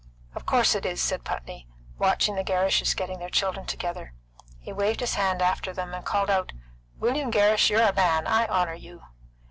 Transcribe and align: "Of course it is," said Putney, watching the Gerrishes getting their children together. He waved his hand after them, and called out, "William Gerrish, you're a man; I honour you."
"Of 0.33 0.47
course 0.47 0.73
it 0.73 0.83
is," 0.83 0.99
said 0.99 1.23
Putney, 1.23 1.67
watching 1.99 2.33
the 2.33 2.43
Gerrishes 2.43 2.95
getting 2.95 3.19
their 3.19 3.29
children 3.29 3.67
together. 3.67 4.15
He 4.57 4.73
waved 4.73 4.99
his 4.99 5.13
hand 5.13 5.43
after 5.43 5.73
them, 5.73 5.93
and 5.93 6.03
called 6.03 6.31
out, 6.31 6.53
"William 6.97 7.29
Gerrish, 7.31 7.69
you're 7.69 7.83
a 7.83 7.93
man; 7.93 8.25
I 8.25 8.47
honour 8.47 8.73
you." 8.73 9.03